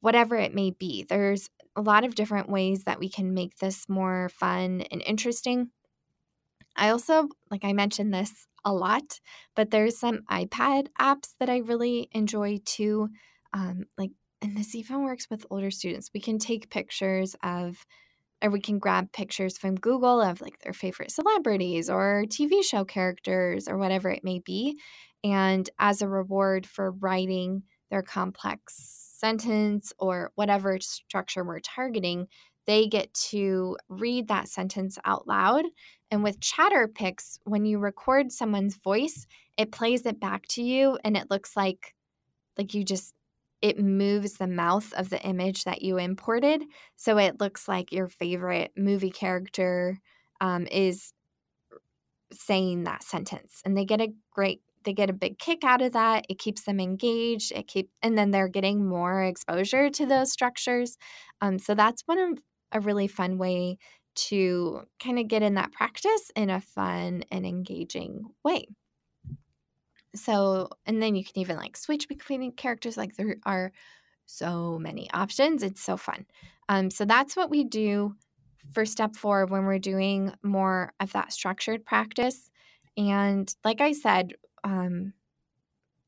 [0.00, 1.04] whatever it may be.
[1.08, 5.70] There's a lot of different ways that we can make this more fun and interesting.
[6.76, 9.20] I also, like I mentioned this a lot,
[9.54, 13.08] but there's some iPad apps that I really enjoy too.
[13.52, 14.10] Um, like
[14.42, 17.86] and this even works with older students, we can take pictures of
[18.42, 22.84] or we can grab pictures from Google of like their favorite celebrities or TV show
[22.84, 24.78] characters or whatever it may be.
[25.24, 28.74] And as a reward for writing their complex
[29.18, 32.26] sentence or whatever structure we're targeting,
[32.66, 35.64] they get to read that sentence out loud.
[36.10, 41.16] And with Chatterpix, when you record someone's voice, it plays it back to you and
[41.16, 41.94] it looks like
[42.58, 43.14] like you just
[43.62, 46.62] it moves the mouth of the image that you imported.
[46.96, 49.98] So it looks like your favorite movie character
[50.40, 51.12] um, is
[52.32, 53.62] saying that sentence.
[53.64, 56.24] And they get a great, they get a big kick out of that.
[56.30, 57.52] It keeps them engaged.
[57.52, 60.96] It keep, and then they're getting more exposure to those structures.
[61.42, 62.38] Um, so that's one of
[62.72, 63.76] a really fun way
[64.14, 68.66] to kind of get in that practice in a fun and engaging way.
[70.14, 72.96] So, and then you can even like switch between characters.
[72.96, 73.72] Like there are
[74.24, 75.62] so many options.
[75.62, 76.24] It's so fun.
[76.68, 78.14] Um, so that's what we do
[78.72, 82.50] for step four when we're doing more of that structured practice.
[82.96, 84.32] And like I said,
[84.66, 85.12] um,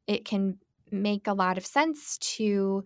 [0.08, 0.58] it can
[0.90, 2.82] make a lot of sense to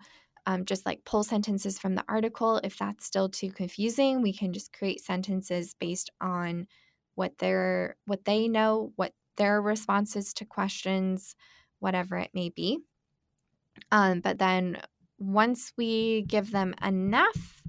[0.47, 2.61] um, just like pull sentences from the article.
[2.63, 6.67] If that's still too confusing, we can just create sentences based on
[7.15, 11.35] what they're what they know, what their responses to questions,
[11.79, 12.81] whatever it may be.
[13.91, 14.79] Um, but then
[15.19, 17.63] once we give them enough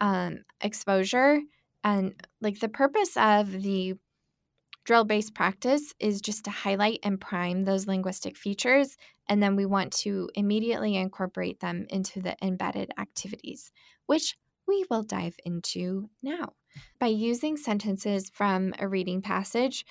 [0.00, 1.40] um, exposure,
[1.84, 3.94] and like the purpose of the
[4.84, 8.96] drill based practice is just to highlight and prime those linguistic features.
[9.28, 13.70] And then we want to immediately incorporate them into the embedded activities,
[14.06, 16.54] which we will dive into now.
[16.98, 19.84] By using sentences from a reading passage,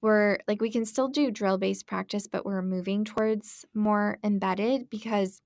[0.00, 4.88] we're like we can still do drill based practice but we're moving towards more embedded
[4.90, 5.42] because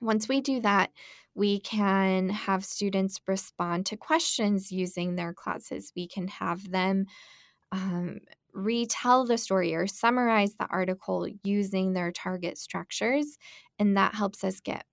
[0.00, 0.90] once we do that
[1.34, 7.06] we can have students respond to questions using their clauses we can have them
[7.72, 8.20] um,
[8.52, 13.38] retell the story or summarize the article using their target structures
[13.78, 14.84] and that helps us get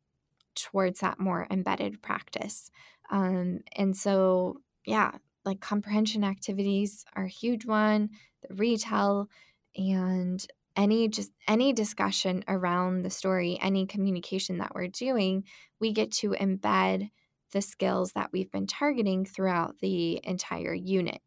[0.56, 2.70] towards that more embedded practice.
[3.10, 5.12] Um, and so yeah
[5.46, 8.10] like comprehension activities are a huge one
[8.48, 9.30] the retell
[9.76, 15.44] and any just any discussion around the story any communication that we're doing
[15.80, 17.10] we get to embed
[17.52, 21.22] the skills that we've been targeting throughout the entire unit.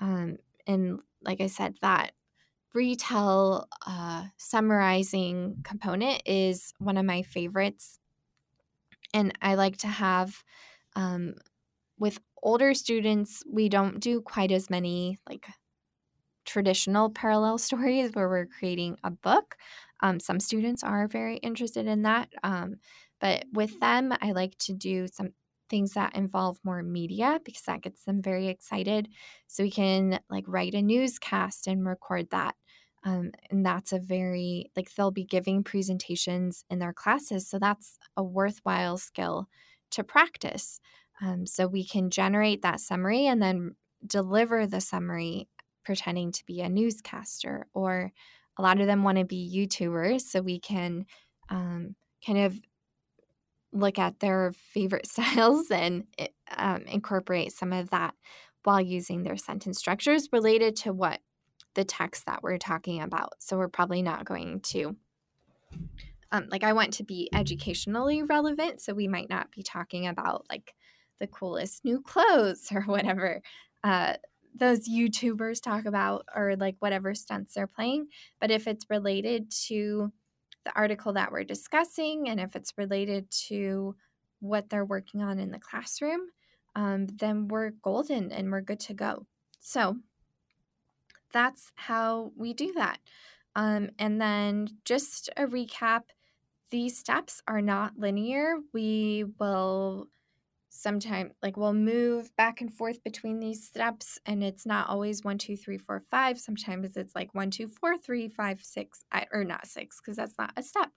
[0.00, 2.12] Um, and like i said that
[2.74, 7.98] retell uh, summarizing component is one of my favorites
[9.14, 10.42] and i like to have
[10.94, 11.34] um,
[11.98, 15.46] with older students we don't do quite as many like
[16.46, 19.56] traditional parallel stories where we're creating a book.
[20.00, 22.28] Um, some students are very interested in that.
[22.42, 22.76] Um,
[23.20, 25.30] but with them, I like to do some
[25.68, 29.08] things that involve more media because that gets them very excited.
[29.46, 32.54] So we can like write a newscast and record that.
[33.04, 37.48] Um, and that's a very, like, they'll be giving presentations in their classes.
[37.48, 39.46] So that's a worthwhile skill
[39.92, 40.80] to practice.
[41.22, 45.48] Um, so we can generate that summary and then deliver the summary
[45.84, 48.10] pretending to be a newscaster, or
[48.58, 50.22] a lot of them want to be YouTubers.
[50.22, 51.06] So we can
[51.48, 51.94] um,
[52.26, 52.60] kind of
[53.76, 56.04] look at their favorite styles and
[56.56, 58.14] um, incorporate some of that
[58.64, 61.20] while using their sentence structures related to what
[61.74, 63.34] the text that we're talking about.
[63.38, 64.96] So we're probably not going to.
[66.32, 70.46] Um, like I want to be educationally relevant, so we might not be talking about
[70.50, 70.74] like
[71.20, 73.40] the coolest new clothes or whatever.
[73.84, 74.14] Uh,
[74.58, 78.08] those YouTubers talk about or like whatever stunts they're playing.
[78.40, 80.12] But if it's related to
[80.66, 83.94] the article that we're discussing and if it's related to
[84.40, 86.20] what they're working on in the classroom,
[86.74, 89.26] um, then we're golden and we're good to go.
[89.60, 89.96] So
[91.32, 92.98] that's how we do that.
[93.54, 96.02] Um, and then just a recap
[96.70, 98.56] these steps are not linear.
[98.72, 100.08] We will
[100.76, 105.38] sometimes like we'll move back and forth between these steps and it's not always one
[105.38, 106.38] two three four five.
[106.38, 110.52] Sometimes it's like one two four three five six or not six because that's not
[110.56, 110.90] a step.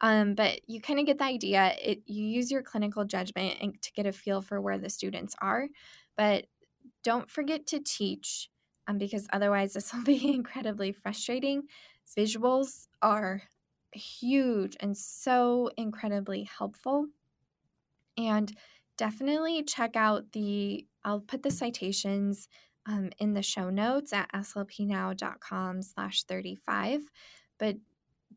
[0.00, 1.74] Um, but you kind of get the idea.
[1.82, 5.34] It you use your clinical judgment and to get a feel for where the students
[5.40, 5.68] are.
[6.16, 6.46] But
[7.02, 8.50] don't forget to teach
[8.86, 11.64] um, because otherwise this will be incredibly frustrating.
[12.16, 13.42] Visuals are
[13.92, 17.06] huge and so incredibly helpful.
[18.16, 18.54] And
[18.96, 22.48] definitely check out the, I'll put the citations
[22.86, 27.00] um, in the show notes at slpnow.com slash 35.
[27.58, 27.76] But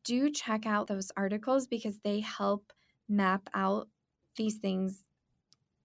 [0.03, 2.71] do check out those articles because they help
[3.09, 3.87] map out
[4.35, 5.03] these things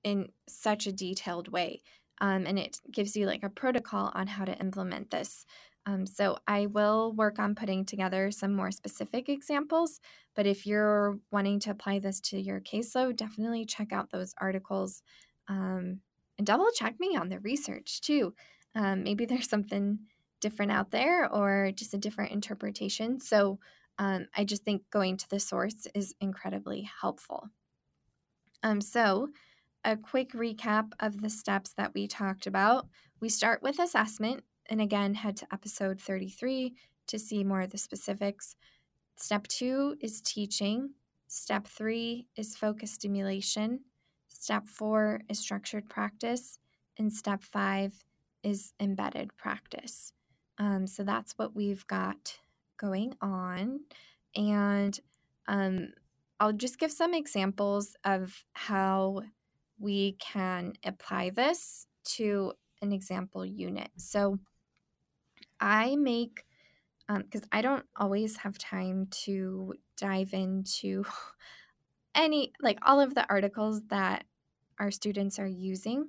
[0.05, 1.83] in such a detailed way.
[2.21, 5.45] Um, and it gives you like a protocol on how to implement this.
[5.85, 10.01] Um, so I will work on putting together some more specific examples.
[10.35, 15.03] But if you're wanting to apply this to your caseload, definitely check out those articles
[15.49, 16.01] um,
[16.39, 18.35] and double check me on the research too.
[18.75, 19.99] Um, maybe there's something
[20.41, 23.21] different out there or just a different interpretation.
[23.21, 23.59] So
[23.99, 27.49] um, I just think going to the source is incredibly helpful.
[28.63, 29.29] Um, so,
[29.85, 32.87] a quick recap of the steps that we talked about.
[33.21, 36.75] We start with assessment, and again, head to episode 33
[37.09, 38.57] to see more of the specifics.
[39.17, 40.95] Step two is teaching.
[41.29, 43.81] Step three is focus stimulation.
[44.29, 46.59] Step four is structured practice.
[46.99, 47.93] And step five
[48.43, 50.15] is embedded practice.
[50.57, 52.39] Um, so that's what we've got
[52.79, 53.81] going on.
[54.35, 54.99] And
[55.49, 55.89] um,
[56.41, 59.21] I'll just give some examples of how
[59.79, 63.91] we can apply this to an example unit.
[63.99, 64.39] So
[65.63, 66.45] I make,
[67.09, 71.05] because um, I don't always have time to dive into
[72.15, 74.25] any, like all of the articles that
[74.79, 76.09] our students are using.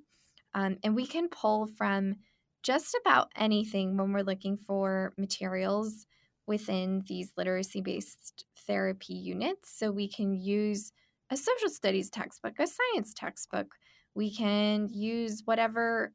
[0.54, 2.16] Um, and we can pull from
[2.64, 6.06] just about anything when we're looking for materials
[6.47, 9.78] within these literacy based therapy units.
[9.78, 10.91] So we can use
[11.30, 13.76] a social studies textbook, a science textbook.
[14.16, 16.14] We can use whatever,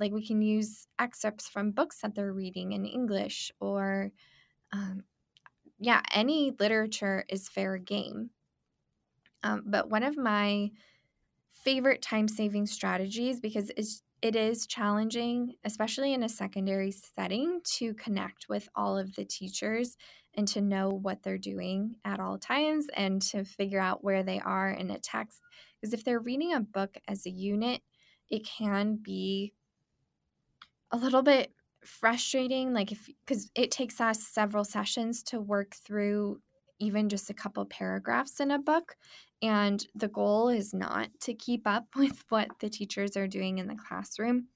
[0.00, 4.10] like, we can use excerpts from books that they're reading in English or,
[4.72, 5.04] um,
[5.78, 8.30] yeah, any literature is fair game.
[9.42, 10.70] Um, but one of my
[11.52, 17.94] favorite time saving strategies, because it's it is challenging, especially in a secondary setting, to
[17.94, 19.96] connect with all of the teachers
[20.34, 24.38] and to know what they're doing at all times and to figure out where they
[24.38, 25.40] are in a text.
[25.80, 27.80] Because if they're reading a book as a unit,
[28.28, 29.54] it can be
[30.92, 31.52] a little bit
[31.84, 36.38] frustrating like if because it takes us several sessions to work through
[36.78, 38.96] even just a couple paragraphs in a book
[39.42, 43.68] and the goal is not to keep up with what the teachers are doing in
[43.68, 44.48] the classroom.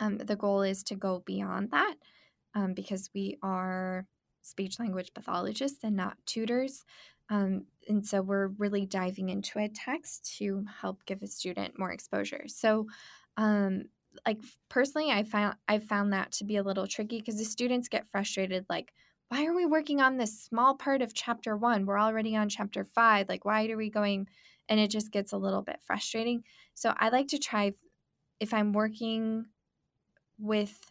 [0.00, 1.94] Um, the goal is to go beyond that
[2.54, 4.06] um, because we are
[4.42, 6.84] speech language pathologists and not tutors.
[7.30, 11.92] Um, and so we're really diving into a text to help give a student more
[11.92, 12.44] exposure.
[12.48, 12.86] So,
[13.36, 13.84] um,
[14.26, 17.88] like personally, I found I found that to be a little tricky because the students
[17.88, 18.92] get frustrated, like,
[19.28, 21.86] why are we working on this small part of chapter one?
[21.86, 23.28] We're already on chapter five.
[23.28, 24.28] Like, why are we going?
[24.68, 26.44] And it just gets a little bit frustrating.
[26.74, 27.72] So I like to try,
[28.40, 29.46] if I'm working
[30.38, 30.90] with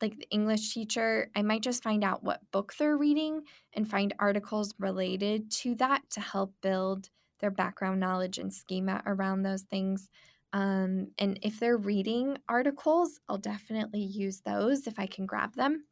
[0.00, 3.42] like the English teacher, I might just find out what book they're reading
[3.74, 9.42] and find articles related to that to help build their background knowledge and schema around
[9.42, 10.08] those things.
[10.52, 15.84] Um, and if they're reading articles, I'll definitely use those if I can grab them.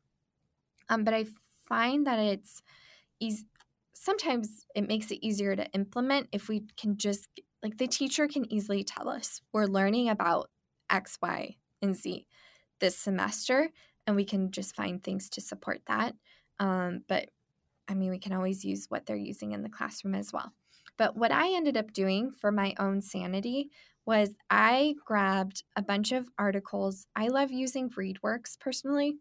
[0.88, 1.26] Um, but I
[1.68, 2.62] find that it's
[3.20, 3.46] easy.
[3.94, 7.28] Sometimes it makes it easier to implement if we can just,
[7.62, 10.50] like, the teacher can easily tell us we're learning about
[10.88, 12.26] X, Y, and Z
[12.80, 13.70] this semester,
[14.06, 16.14] and we can just find things to support that.
[16.58, 17.30] Um, but
[17.88, 20.52] I mean, we can always use what they're using in the classroom as well.
[20.98, 23.70] But what I ended up doing for my own sanity
[24.04, 27.06] was I grabbed a bunch of articles.
[27.14, 29.16] I love using ReadWorks personally.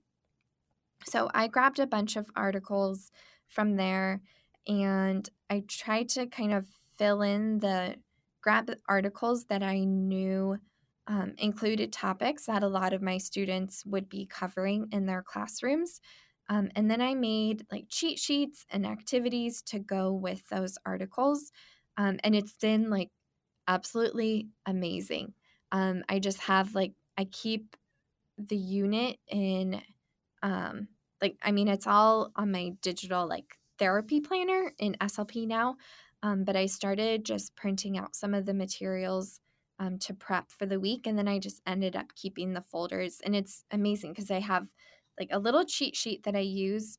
[1.06, 3.12] So I grabbed a bunch of articles
[3.48, 4.22] from there
[4.68, 6.68] and I tried to kind of
[6.98, 7.96] fill in the
[8.42, 10.58] grab articles that I knew
[11.08, 16.02] um, included topics that a lot of my students would be covering in their classrooms.
[16.50, 21.52] Um, and then I made like cheat sheets and activities to go with those articles.
[21.98, 23.12] Um, and it's been like
[23.68, 25.34] absolutely amazing.
[25.72, 27.76] Um, I just have like, I keep
[28.38, 29.82] the unit in
[30.44, 30.88] um
[31.22, 35.76] like i mean it's all on my digital like therapy planner in slp now
[36.24, 39.40] um, but i started just printing out some of the materials
[39.80, 43.20] um, to prep for the week and then i just ended up keeping the folders
[43.22, 44.68] and it's amazing because i have
[45.20, 46.98] like a little cheat sheet that i use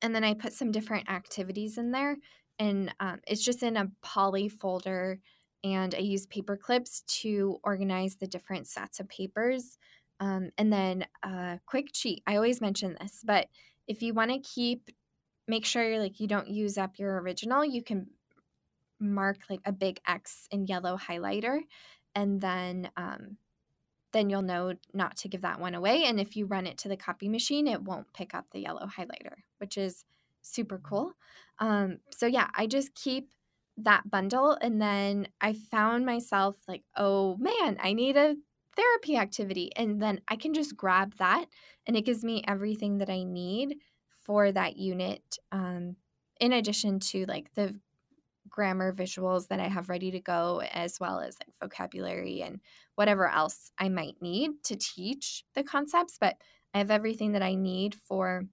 [0.00, 2.16] and then i put some different activities in there
[2.58, 5.18] and um, it's just in a poly folder
[5.64, 9.78] and i use paper clips to organize the different sets of papers
[10.22, 12.22] um, and then a quick cheat.
[12.28, 13.48] I always mention this, but
[13.88, 14.88] if you want to keep,
[15.48, 18.06] make sure you're like you don't use up your original, you can
[19.00, 21.58] mark like a big X in yellow highlighter,
[22.14, 23.36] and then um,
[24.12, 26.04] then you'll know not to give that one away.
[26.04, 28.86] And if you run it to the copy machine, it won't pick up the yellow
[28.86, 30.04] highlighter, which is
[30.42, 31.12] super cool.
[31.58, 33.30] Um, so yeah, I just keep
[33.78, 38.36] that bundle and then I found myself like, oh man, I need a
[38.76, 39.70] therapy activity.
[39.76, 41.46] And then I can just grab that
[41.86, 43.76] and it gives me everything that I need
[44.20, 45.38] for that unit.
[45.50, 45.96] Um,
[46.40, 47.78] in addition to like the
[48.48, 52.60] grammar visuals that I have ready to go, as well as like vocabulary and
[52.94, 56.18] whatever else I might need to teach the concepts.
[56.20, 56.36] But
[56.74, 58.44] I have everything that I need for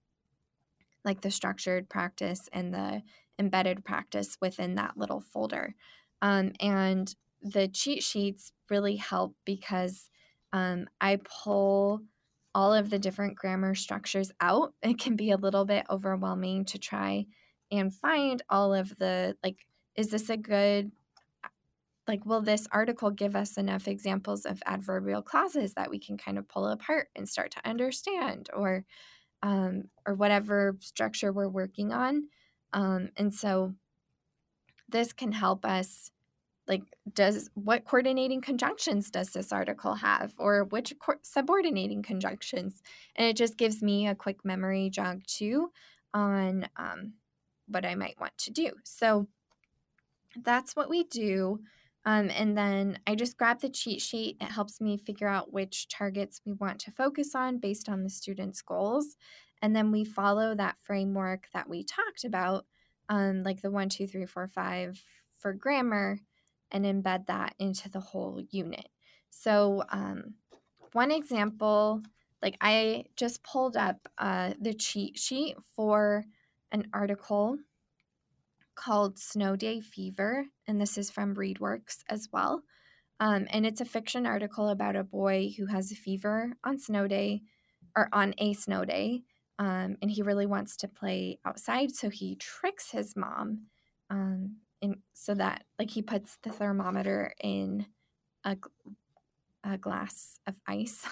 [1.06, 3.02] like the structured practice and the
[3.38, 5.74] embedded practice within that little folder.
[6.22, 10.10] Um, and the cheat sheets really help because
[10.52, 12.02] um, I pull
[12.54, 14.74] all of the different grammar structures out.
[14.82, 17.26] It can be a little bit overwhelming to try
[17.72, 19.58] and find all of the, like,
[20.00, 20.94] is this a good,
[22.08, 26.38] like, will this article give us enough examples of adverbial clauses that we can kind
[26.38, 28.50] of pull apart and start to understand?
[28.56, 28.86] Or,
[29.44, 32.30] um, or whatever structure we're working on.
[32.72, 33.74] Um, and so
[34.88, 36.12] this can help us
[36.66, 36.84] like
[37.14, 42.82] does what coordinating conjunctions does this article have or which co- subordinating conjunctions
[43.16, 45.72] and it just gives me a quick memory jog too
[46.14, 47.14] on um,
[47.68, 49.28] what i might want to do so
[50.44, 51.60] that's what we do
[52.06, 55.88] um, and then i just grab the cheat sheet it helps me figure out which
[55.88, 59.18] targets we want to focus on based on the student's goals
[59.62, 62.66] and then we follow that framework that we talked about
[63.10, 65.02] um, like the one two three four five
[65.38, 66.20] for grammar
[66.72, 68.88] and embed that into the whole unit.
[69.30, 70.36] So, um,
[70.94, 72.02] one example,
[72.42, 76.26] like I just pulled up uh, the cheat sheet for
[76.72, 77.58] an article
[78.80, 82.64] called Snow Day Fever, and this is from ReadWorks as well.
[83.20, 87.06] Um, and it's a fiction article about a boy who has a fever on snow
[87.06, 87.42] day
[87.98, 89.24] or on a snow day.
[89.60, 91.94] Um, and he really wants to play outside.
[91.94, 93.66] So he tricks his mom
[94.10, 97.86] um, in so that like he puts the thermometer in
[98.46, 98.56] a,
[99.66, 101.06] a glass of ice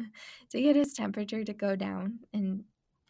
[0.50, 2.64] to get his temperature to go down and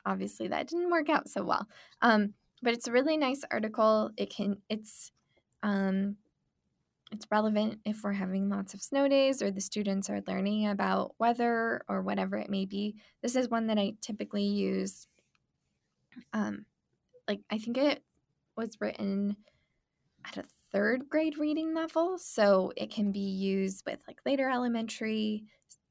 [0.04, 1.66] obviously that didn't work out so well
[2.02, 5.10] um, but it's a really nice article it can it's
[5.62, 6.16] um,
[7.12, 11.14] it's relevant if we're having lots of snow days or the students are learning about
[11.18, 15.06] weather or whatever it may be this is one that i typically use
[16.32, 16.64] um,
[17.28, 18.02] like i think it
[18.56, 19.36] was written
[20.24, 22.18] at a third grade reading level.
[22.18, 25.44] So it can be used with like later elementary,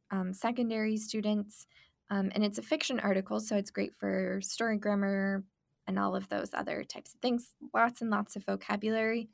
[0.09, 1.67] um, secondary students.
[2.09, 5.43] Um, and it's a fiction article, so it's great for story grammar
[5.88, 7.53] and all of those other types of things.
[7.73, 9.29] Lots and lots of vocabulary.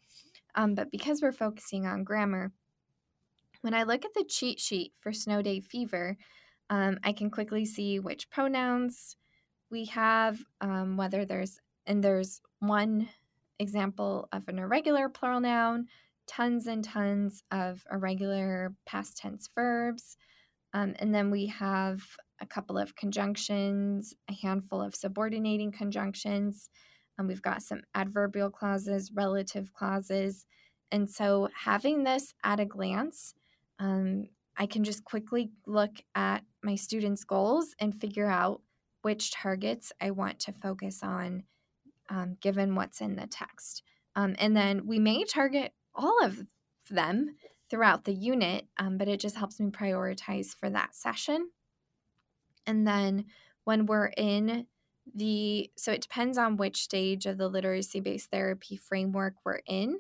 [0.56, 2.52] Um, but because we're focusing on grammar,
[3.62, 6.18] when I look at the cheat sheet for Snow Day Fever,
[6.70, 9.16] um, I can quickly see which pronouns
[9.70, 13.10] we have, um, whether there's, and there's one
[13.60, 15.88] example of an irregular plural noun,
[16.28, 20.18] tons and tons of irregular past tense verbs.
[20.74, 22.04] Um, and then we have
[22.40, 26.70] a couple of conjunctions, a handful of subordinating conjunctions.
[27.18, 30.46] and we've got some adverbial clauses, relative clauses.
[30.92, 33.34] And so having this at a glance,
[33.80, 38.62] um, I can just quickly look at my students' goals and figure out
[39.02, 41.44] which targets I want to focus on
[42.10, 43.84] um, given what's in the text.
[44.16, 46.46] Um, and then we may target all of
[46.90, 47.36] them
[47.70, 51.50] throughout the unit, um, but it just helps me prioritize for that session.
[52.68, 53.26] And then
[53.64, 54.68] when we're in
[55.16, 60.00] the, so it depends on which stage of the literacy based therapy framework we're in.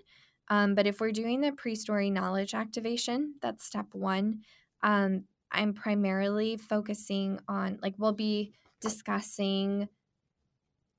[0.50, 4.44] Um, but if we're doing the pre story knowledge activation, that's step one.
[4.84, 9.90] Um, I'm primarily focusing on, like, we'll be discussing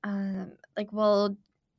[0.03, 1.37] um, like we'll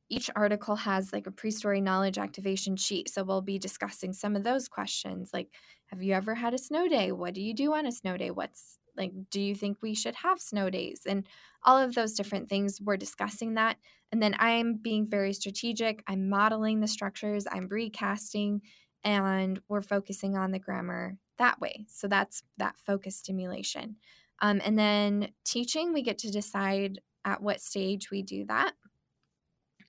[0.09, 4.43] each article has like a pre-story knowledge activation sheet so we'll be discussing some of
[4.43, 5.49] those questions like
[5.87, 8.29] have you ever had a snow day what do you do on a snow day
[8.29, 11.27] what's like do you think we should have snow days and
[11.63, 13.77] all of those different things we're discussing that
[14.11, 18.61] and then i'm being very strategic i'm modeling the structures i'm recasting
[19.03, 23.95] and we're focusing on the grammar that way so that's that focus stimulation
[24.41, 28.73] um, and then teaching we get to decide at what stage we do that.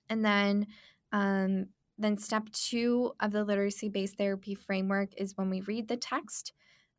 [0.09, 0.67] And then
[1.11, 5.97] um, then step two of the literacy based therapy framework is when we read the
[5.97, 6.53] text.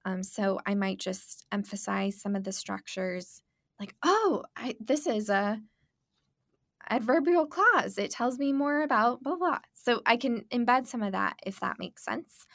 [0.04, 3.42] Um, so I might just emphasize some of the structures,
[3.80, 5.60] like, oh, I, this is a
[6.88, 7.96] adverbial clause.
[7.96, 9.60] It tells me more about blah blah.
[9.72, 12.46] So I can embed some of that if that makes sense.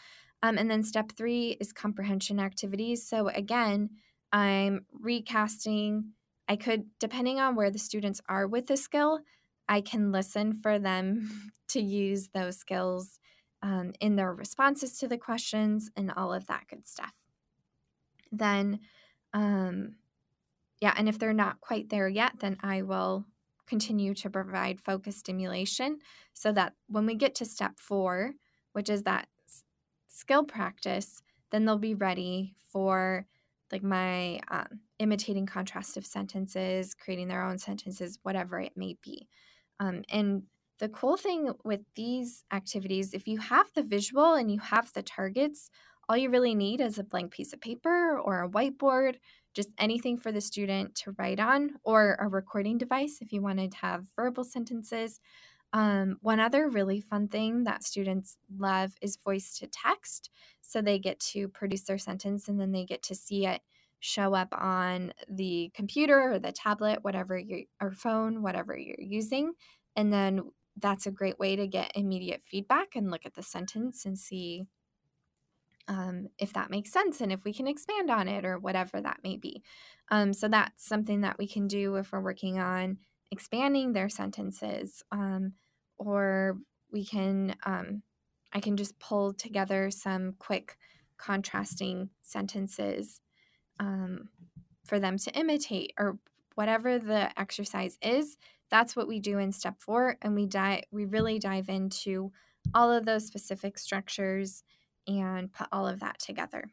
[0.44, 3.08] Um, and then step three is comprehension activities.
[3.08, 3.90] So again,
[4.32, 6.14] I'm recasting
[6.50, 9.20] I could, depending on where the students are with the skill,
[9.70, 13.20] I can listen for them to use those skills
[13.62, 17.14] um, in their responses to the questions and all of that good stuff.
[18.32, 18.80] Then,
[19.34, 19.96] um,
[20.82, 23.26] yeah, and if they're not quite there yet, then I will
[23.68, 26.00] continue to provide focus stimulation
[26.34, 28.34] so that when we get to step four,
[28.74, 29.28] which is that
[30.08, 31.22] skill practice,
[31.52, 33.26] then they'll be ready for
[33.72, 39.28] like my um, imitating contrastive sentences, creating their own sentences, whatever it may be.
[39.80, 40.44] Um, and
[40.80, 45.04] the cool thing with these activities, if you have the visual and you have the
[45.04, 45.70] targets,
[46.10, 49.18] all you really need is a blank piece of paper or a whiteboard,
[49.54, 53.72] just anything for the student to write on, or a recording device if you wanted
[53.72, 55.20] to have verbal sentences.
[55.72, 60.32] Um, one other really fun thing that students love is voice to text.
[60.62, 63.62] So they get to produce their sentence and then they get to see it
[64.00, 69.52] show up on the computer or the tablet, whatever your or phone, whatever you're using.
[69.96, 70.42] And then
[70.78, 74.66] that's a great way to get immediate feedback and look at the sentence and see
[75.90, 79.20] um, if that makes sense and if we can expand on it or whatever that
[79.24, 79.62] may be.
[80.10, 82.98] Um, so that's something that we can do if we're working on
[83.32, 85.54] expanding their sentences um,
[85.98, 86.58] or
[86.92, 88.02] we can um,
[88.54, 90.78] i can just pull together some quick
[91.18, 93.22] contrasting sentences
[93.80, 94.30] um,
[94.86, 96.18] for them to imitate or
[96.56, 98.38] whatever the exercise is
[98.72, 102.32] that's what we do in step four and we dive we really dive into
[102.74, 104.64] all of those specific structures
[105.10, 106.72] and put all of that together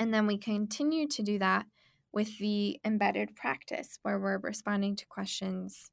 [0.00, 1.66] and then we continue to do that
[2.12, 5.90] with the embedded practice where we're responding to questions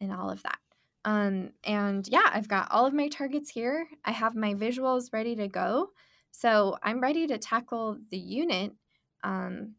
[0.00, 0.58] and all of that.
[1.04, 3.86] Um, and yeah, I've got all of my targets here.
[4.06, 5.90] I have my visuals ready to go.
[6.30, 8.72] So I'm ready to tackle the unit
[9.20, 9.74] because um,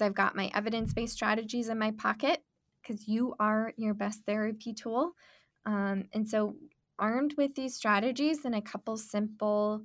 [0.00, 2.44] I've got my evidence based strategies in my pocket
[2.80, 5.12] because you are your best therapy tool.
[5.66, 6.54] Um, and so,
[6.98, 9.82] armed with these strategies and a couple simple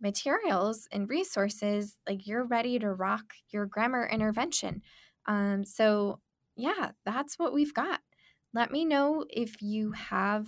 [0.00, 4.82] materials and resources, like you're ready to rock your grammar intervention.
[5.26, 6.20] Um, so,
[6.56, 8.00] yeah, that's what we've got.
[8.52, 10.46] Let me know if you have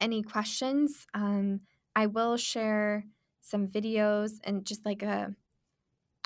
[0.00, 1.06] any questions.
[1.14, 1.60] Um,
[1.96, 3.04] I will share
[3.40, 5.34] some videos and just like a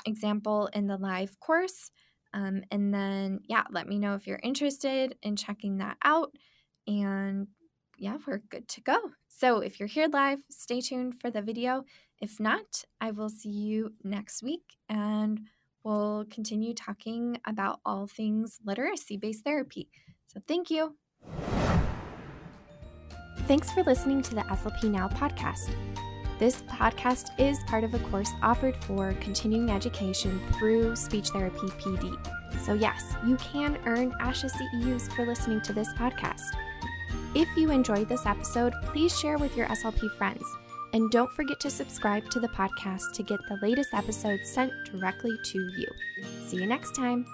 [0.05, 1.91] example in the live course.
[2.33, 6.31] Um, and then, yeah, let me know if you're interested in checking that out.
[6.87, 7.47] And
[7.97, 8.97] yeah, we're good to go.
[9.39, 11.85] So if you're here live, stay tuned for the video.
[12.19, 15.39] If not, I will see you next week and
[15.85, 19.87] we'll continue talking about all things literacy based therapy.
[20.27, 20.97] So thank you.
[23.47, 25.73] Thanks for listening to the SLP Now podcast.
[26.37, 32.13] This podcast is part of a course offered for continuing education through Speech Therapy PD.
[32.61, 36.43] So, yes, you can earn ASHA CEUs for listening to this podcast.
[37.35, 40.43] If you enjoyed this episode, please share with your SLP friends.
[40.93, 45.37] And don't forget to subscribe to the podcast to get the latest episodes sent directly
[45.43, 45.87] to you.
[46.47, 47.25] See you next time.